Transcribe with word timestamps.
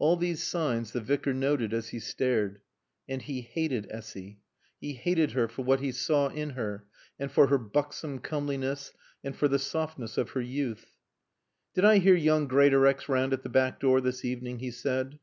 All 0.00 0.16
these 0.16 0.42
signs 0.42 0.90
the 0.90 1.00
Vicar 1.00 1.32
noted 1.32 1.72
as 1.72 1.90
he 1.90 2.00
stared. 2.00 2.60
And 3.08 3.22
he 3.22 3.40
hated 3.42 3.86
Essy. 3.88 4.40
He 4.80 4.94
hated 4.94 5.30
her 5.30 5.46
for 5.46 5.62
what 5.64 5.78
he 5.78 5.92
saw 5.92 6.26
in 6.26 6.50
her, 6.50 6.86
and 7.20 7.30
for 7.30 7.46
her 7.46 7.56
buxom 7.58 8.18
comeliness, 8.18 8.92
and 9.22 9.36
for 9.36 9.46
the 9.46 9.60
softness 9.60 10.18
of 10.18 10.30
her 10.30 10.40
youth. 10.42 10.96
"Did 11.74 11.84
I 11.84 11.98
hear 11.98 12.16
young 12.16 12.48
Greatorex 12.48 13.08
round 13.08 13.32
at 13.32 13.44
the 13.44 13.48
back 13.48 13.78
door 13.78 14.00
this 14.00 14.24
evening?" 14.24 14.58
he 14.58 14.72
said. 14.72 15.20